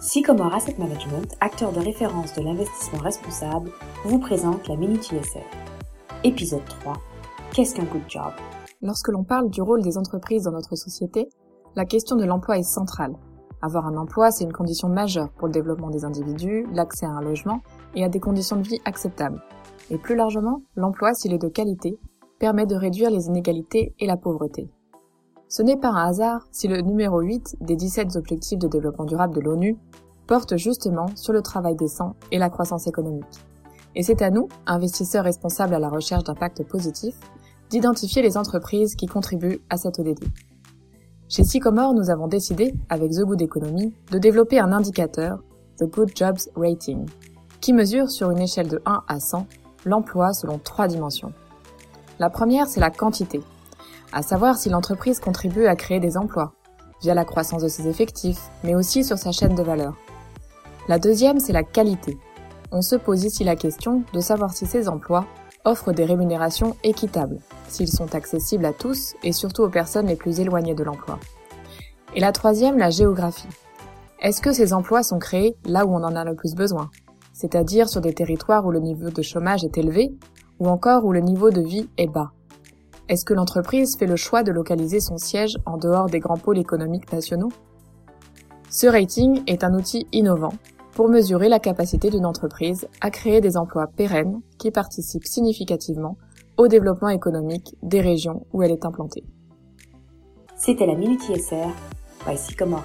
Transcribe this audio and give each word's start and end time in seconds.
Sycomore 0.00 0.54
Asset 0.54 0.76
Management, 0.78 1.36
acteur 1.40 1.72
de 1.72 1.78
référence 1.78 2.32
de 2.32 2.40
l'investissement 2.40 3.00
responsable, 3.00 3.70
vous 4.06 4.18
présente 4.18 4.66
la 4.66 4.76
Minute 4.76 5.12
ISR. 5.12 5.44
Épisode 6.24 6.64
3. 6.64 6.94
Qu'est-ce 7.52 7.74
qu'un 7.74 7.84
good 7.84 8.08
job? 8.08 8.32
Lorsque 8.80 9.08
l'on 9.08 9.24
parle 9.24 9.50
du 9.50 9.60
rôle 9.60 9.82
des 9.82 9.98
entreprises 9.98 10.44
dans 10.44 10.52
notre 10.52 10.74
société, 10.74 11.28
la 11.76 11.84
question 11.84 12.16
de 12.16 12.24
l'emploi 12.24 12.56
est 12.56 12.62
centrale. 12.62 13.14
Avoir 13.60 13.86
un 13.86 13.98
emploi, 13.98 14.30
c'est 14.30 14.44
une 14.44 14.54
condition 14.54 14.88
majeure 14.88 15.32
pour 15.32 15.48
le 15.48 15.52
développement 15.52 15.90
des 15.90 16.06
individus, 16.06 16.66
l'accès 16.72 17.04
à 17.04 17.10
un 17.10 17.20
logement 17.20 17.60
et 17.94 18.02
à 18.02 18.08
des 18.08 18.20
conditions 18.20 18.56
de 18.56 18.66
vie 18.66 18.80
acceptables. 18.86 19.42
Et 19.90 19.98
plus 19.98 20.16
largement, 20.16 20.62
l'emploi, 20.76 21.12
s'il 21.12 21.34
est 21.34 21.42
de 21.42 21.48
qualité, 21.48 22.00
permet 22.38 22.64
de 22.64 22.74
réduire 22.74 23.10
les 23.10 23.26
inégalités 23.26 23.94
et 23.98 24.06
la 24.06 24.16
pauvreté. 24.16 24.70
Ce 25.50 25.62
n'est 25.62 25.76
pas 25.76 25.88
un 25.88 26.06
hasard 26.06 26.46
si 26.52 26.68
le 26.68 26.80
numéro 26.80 27.18
8 27.20 27.56
des 27.60 27.74
17 27.74 28.14
objectifs 28.14 28.60
de 28.60 28.68
développement 28.68 29.04
durable 29.04 29.34
de 29.34 29.40
l'ONU 29.40 29.76
porte 30.28 30.56
justement 30.56 31.06
sur 31.16 31.32
le 31.32 31.42
travail 31.42 31.74
décent 31.74 32.14
et 32.30 32.38
la 32.38 32.50
croissance 32.50 32.86
économique. 32.86 33.44
Et 33.96 34.04
c'est 34.04 34.22
à 34.22 34.30
nous, 34.30 34.46
investisseurs 34.68 35.24
responsables 35.24 35.74
à 35.74 35.80
la 35.80 35.88
recherche 35.88 36.22
d'impact 36.22 36.62
positif, 36.68 37.16
d'identifier 37.68 38.22
les 38.22 38.36
entreprises 38.36 38.94
qui 38.94 39.06
contribuent 39.06 39.60
à 39.70 39.76
cet 39.76 39.98
ODD. 39.98 40.20
Chez 41.28 41.42
Sycomore, 41.42 41.94
nous 41.94 42.10
avons 42.10 42.28
décidé, 42.28 42.72
avec 42.88 43.10
The 43.10 43.22
Good 43.22 43.42
Economy, 43.42 43.92
de 44.12 44.18
développer 44.18 44.60
un 44.60 44.70
indicateur, 44.70 45.42
The 45.78 45.90
Good 45.90 46.12
Jobs 46.14 46.48
Rating, 46.54 47.06
qui 47.60 47.72
mesure 47.72 48.08
sur 48.08 48.30
une 48.30 48.38
échelle 48.38 48.68
de 48.68 48.80
1 48.86 49.02
à 49.08 49.18
100 49.18 49.48
l'emploi 49.84 50.32
selon 50.32 50.58
trois 50.58 50.86
dimensions. 50.86 51.32
La 52.20 52.30
première, 52.30 52.68
c'est 52.68 52.78
la 52.78 52.90
quantité, 52.90 53.40
à 54.12 54.22
savoir 54.22 54.58
si 54.58 54.68
l'entreprise 54.68 55.20
contribue 55.20 55.66
à 55.66 55.76
créer 55.76 56.00
des 56.00 56.16
emplois, 56.16 56.52
via 57.02 57.14
la 57.14 57.24
croissance 57.24 57.62
de 57.62 57.68
ses 57.68 57.88
effectifs, 57.88 58.50
mais 58.64 58.74
aussi 58.74 59.04
sur 59.04 59.18
sa 59.18 59.32
chaîne 59.32 59.54
de 59.54 59.62
valeur. 59.62 59.96
La 60.88 60.98
deuxième, 60.98 61.40
c'est 61.40 61.52
la 61.52 61.62
qualité. 61.62 62.18
On 62.72 62.82
se 62.82 62.96
pose 62.96 63.24
ici 63.24 63.44
la 63.44 63.56
question 63.56 64.02
de 64.12 64.20
savoir 64.20 64.52
si 64.52 64.66
ces 64.66 64.88
emplois 64.88 65.26
offrent 65.64 65.92
des 65.92 66.04
rémunérations 66.04 66.76
équitables, 66.84 67.38
s'ils 67.68 67.92
sont 67.92 68.14
accessibles 68.14 68.64
à 68.64 68.72
tous 68.72 69.14
et 69.22 69.32
surtout 69.32 69.62
aux 69.62 69.68
personnes 69.68 70.06
les 70.06 70.16
plus 70.16 70.40
éloignées 70.40 70.74
de 70.74 70.84
l'emploi. 70.84 71.18
Et 72.14 72.20
la 72.20 72.32
troisième, 72.32 72.78
la 72.78 72.90
géographie. 72.90 73.48
Est-ce 74.20 74.40
que 74.40 74.52
ces 74.52 74.72
emplois 74.72 75.02
sont 75.02 75.18
créés 75.18 75.56
là 75.64 75.86
où 75.86 75.94
on 75.94 76.02
en 76.02 76.16
a 76.16 76.24
le 76.24 76.34
plus 76.34 76.54
besoin, 76.54 76.90
c'est-à-dire 77.32 77.88
sur 77.88 78.00
des 78.00 78.14
territoires 78.14 78.66
où 78.66 78.70
le 78.70 78.80
niveau 78.80 79.10
de 79.10 79.22
chômage 79.22 79.64
est 79.64 79.78
élevé 79.78 80.12
ou 80.58 80.68
encore 80.68 81.04
où 81.04 81.12
le 81.12 81.20
niveau 81.20 81.50
de 81.50 81.62
vie 81.62 81.88
est 81.96 82.06
bas? 82.08 82.32
Est-ce 83.10 83.24
que 83.24 83.34
l'entreprise 83.34 83.96
fait 83.98 84.06
le 84.06 84.14
choix 84.14 84.44
de 84.44 84.52
localiser 84.52 85.00
son 85.00 85.18
siège 85.18 85.58
en 85.66 85.78
dehors 85.78 86.06
des 86.06 86.20
grands 86.20 86.36
pôles 86.36 86.58
économiques 86.58 87.12
nationaux? 87.12 87.50
Ce 88.70 88.86
rating 88.86 89.42
est 89.48 89.64
un 89.64 89.74
outil 89.74 90.06
innovant 90.12 90.52
pour 90.92 91.08
mesurer 91.08 91.48
la 91.48 91.58
capacité 91.58 92.08
d'une 92.08 92.24
entreprise 92.24 92.86
à 93.00 93.10
créer 93.10 93.40
des 93.40 93.56
emplois 93.56 93.88
pérennes 93.88 94.40
qui 94.58 94.70
participent 94.70 95.26
significativement 95.26 96.18
au 96.56 96.68
développement 96.68 97.08
économique 97.08 97.74
des 97.82 98.00
régions 98.00 98.46
où 98.52 98.62
elle 98.62 98.70
est 98.70 98.84
implantée. 98.84 99.24
C'était 100.54 100.86
la 100.86 100.94
Minute 100.94 101.28
ISR 101.30 101.66
by 102.24 102.36
Sycomore 102.36 102.84